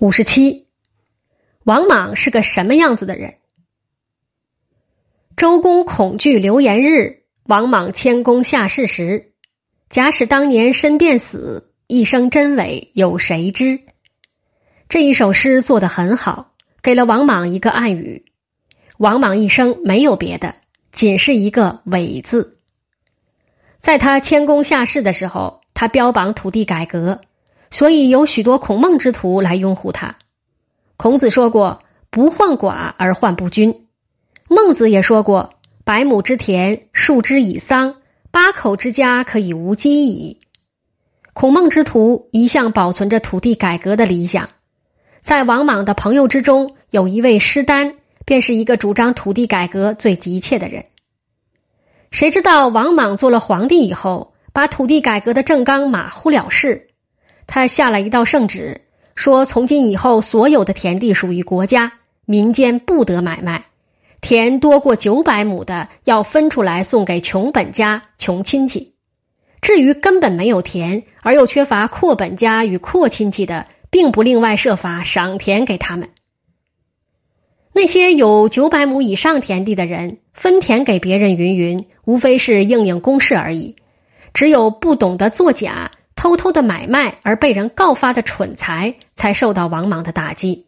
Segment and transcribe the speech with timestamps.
[0.00, 0.66] 五十七，
[1.62, 3.34] 王莽是个什么样子的人？
[5.36, 9.34] 周公恐惧流言日，王莽谦恭下士时。
[9.90, 13.80] 假使当年身便死，一生真伪有谁知？
[14.88, 18.24] 这一首诗做得很好，给了王莽一个暗语。
[18.96, 20.54] 王莽一生没有别的，
[20.92, 22.58] 仅是一个“伪”字。
[23.80, 27.20] 在他谦恭下士的时候，他标榜土地改革。
[27.70, 30.16] 所以有许多孔孟之徒来拥护他。
[30.96, 33.86] 孔子说过：“不患寡而患不均。”
[34.50, 37.94] 孟子也说过：“百亩之田，数之以桑；
[38.30, 40.40] 八口之家，可以无饥矣。”
[41.32, 44.50] 孔孟之徒一向保存着土地改革的理想。
[45.22, 47.94] 在王莽的朋友之中，有一位师丹，
[48.26, 50.86] 便是一个主张土地改革最急切的人。
[52.10, 56.89] 谁知道王莽做了皇帝以后，把土地改革的正纲马虎了事。
[57.52, 58.82] 他下了一道圣旨，
[59.16, 61.94] 说从今以后，所有的田地属于国家，
[62.24, 63.64] 民间不得买卖。
[64.20, 68.94] 田多过九百亩的，要分出来送给穷本家、穷亲戚。
[69.60, 76.10] 至于根本没有田，而又缺乏阔本家与阔亲戚的，并不另外设法赏田给他们。
[77.72, 83.74] 那些有九百亩以上田地的人，分田给别人，云云，无非是应应公事而已。
[84.32, 85.90] 只有不懂得作假。
[86.20, 90.66] 偷偷的买卖而被人告发的蠢材，才受到王莽的打击。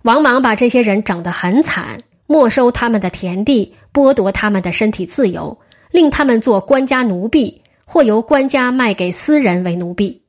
[0.00, 5.58] 王莽把这些人整得很惨，没收他们的田地，剥夺他们的身体自由，
[5.90, 10.22] 令他们做官家奴婢，或由官家卖给私人为奴婢。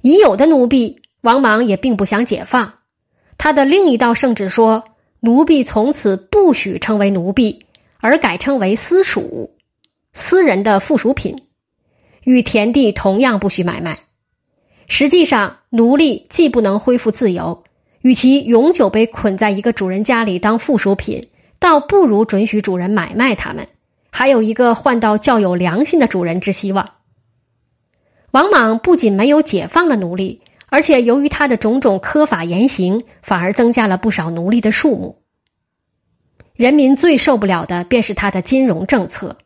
[0.00, 2.72] 已有的奴婢，王莽也并不想解放。
[3.36, 4.84] 他的另一道圣旨说，
[5.20, 7.66] 奴婢从此不许称为奴婢，
[7.98, 9.58] 而改称为私属，
[10.14, 11.42] 私人的附属品。
[12.24, 14.00] 与田地同样不许买卖。
[14.86, 17.64] 实际上，奴隶既不能恢复自由，
[18.00, 23.68] 与其永久被捆在一个主人家里当附属品，倒不如准许主人买卖他们，
[24.10, 26.94] 还有一个换到较有良心的主人之希望。
[28.32, 35.22] 王莽不仅没有解放了奴隶，而且由于他的种种苛法严刑，反而增加了不少奴隶的数目。
[36.54, 39.38] 人民最受不了的便是他的金融政策。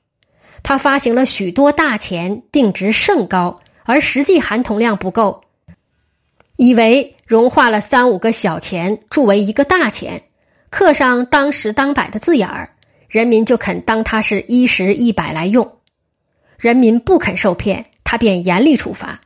[0.64, 5.42] 他发行了许多大钱，定值甚高，而实际含铜量不够，
[6.56, 10.22] 以为融化了三五个小钱铸为一个大钱，
[10.70, 12.70] 刻上当时当百的字眼儿，
[13.08, 15.70] 人民就肯当它是一十一百来用。
[16.56, 19.20] 人民不肯受骗，他便严厉处罚。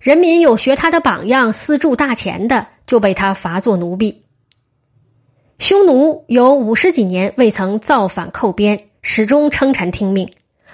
[0.00, 4.24] 人民有学他的榜样私铸大钱的，就被他罚作奴婢。
[5.58, 10.26] 匈奴有五十几年未曾造反寇边，始终称臣听命。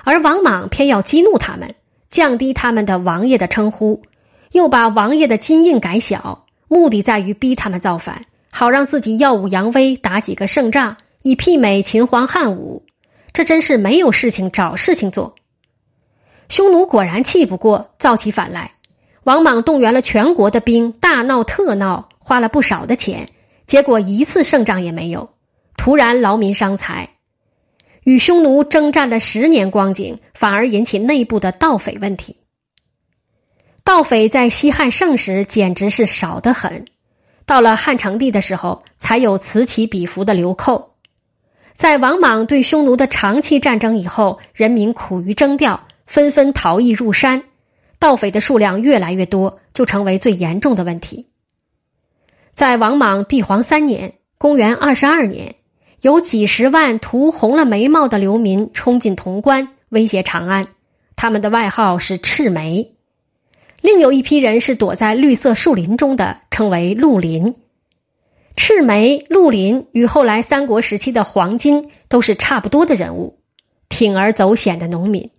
[0.05, 1.75] 而王莽偏要激怒他们，
[2.11, 4.03] 降低他们的王爷的称呼，
[4.53, 12.85] 又把王爷的金印改小，目的在于逼他们造反，好让自己耀武扬威，打几个胜仗，以媲美秦皇汉武。
[13.33, 15.37] 这真是没有事情找事情做。
[16.49, 18.73] 匈奴果然气不过，造起反来。
[19.23, 23.29] 王莽动员了全国的兵，大闹特闹，花了不少的钱，
[23.67, 25.31] 结果一次胜仗也没有，
[25.77, 27.11] 突然劳民伤财。
[28.11, 32.39] 与匈奴征战了十年光景，反而引起内部的盗匪问题。
[33.85, 36.87] 盗匪在西汉盛时简直是少得很，
[37.47, 40.97] 到了汉成帝的时候，才有此起彼伏的流寇。
[41.77, 47.45] 在王莽对匈奴的长期战争以后，人民苦于征调，纷纷逃逸入山，
[48.01, 51.29] 盗匪的数量越来越多，就成为最严重的问题。
[52.55, 55.55] 在王莽帝皇三年（公元二十二年）。
[56.01, 60.69] 有几十万涂红了眉毛的流民冲进潼关，威胁长安。
[61.15, 62.93] 他们的外号是赤眉。
[63.83, 67.55] 另有一批人是躲在绿色树林中的，称为绿林。
[68.57, 73.39] 赤眉、绿林与后来三国时期的黄巾都是差不多的人物，
[73.89, 75.31] 铤而走险的农民。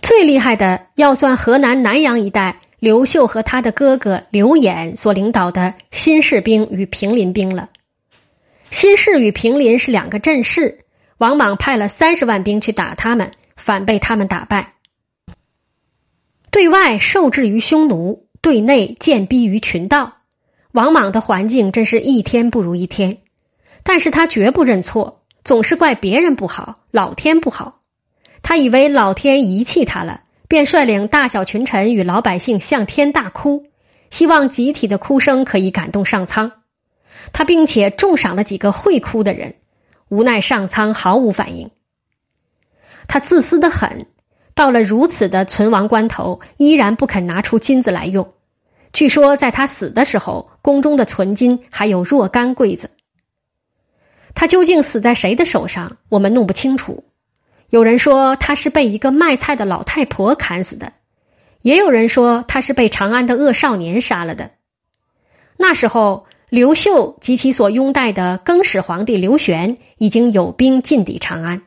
[0.00, 7.70] 最厉害的要算河南南阳一带刘秀和他的哥哥刘演所领导的新士兵与平林兵了。
[8.70, 10.84] 新市与平林是两个阵势，
[11.16, 14.74] 王莽派了三十万兵去打他们，反被他们打败。
[16.50, 20.18] 对外受制于匈奴，对内渐逼于群盗。
[20.72, 23.18] 王莽的环境真是一天不如一天，
[23.82, 27.80] 但是他绝不认错，总是怪别人不好，老天不好。
[28.42, 33.66] 他以为老天遗弃他了，便率领大小群臣与老百姓向天大哭，
[34.10, 36.52] 希望集体的哭声可以感动上苍。
[37.32, 39.54] 他并且重赏了几个会哭的人，
[40.08, 41.70] 无奈上苍毫无反应。
[43.06, 44.06] 他自私的很，
[44.54, 48.34] 到了如此的存亡关头，依然不肯拿出金子来用，
[48.92, 52.90] 据说在他死的时候，宫中的存金还有若干柜子。
[54.34, 57.04] 他究竟死在谁的手上，我们弄不清楚。
[57.70, 60.92] 有人说他是被一个卖菜的老太婆砍死的，
[61.60, 64.52] 也有人说他是被长安的恶少年杀了的。
[65.56, 71.62] 那时候，刘秀及其所拥戴的更始皇帝刘玄已经有兵进抵长安。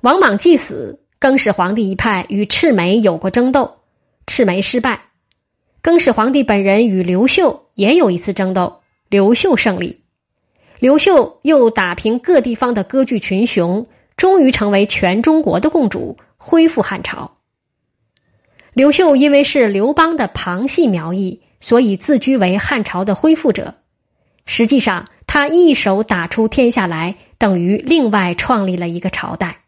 [0.00, 3.78] 王莽既死，更始皇帝一派与赤眉有过争斗，
[4.26, 5.02] 赤眉失败。
[5.82, 10.02] 更始皇帝本人与刘秀也有一次争斗，刘秀胜利。
[10.78, 13.86] 刘秀又打平各地方的割据群雄。
[14.16, 17.38] 终于成为全中国的共主，恢复汉朝。
[18.74, 23.76] 刘秀因为是刘邦的旁系苗裔，所以自居为汉朝的恢复者。
[24.46, 29.58] 实际上，他一手打出天下来，等于另外创立了一个朝代。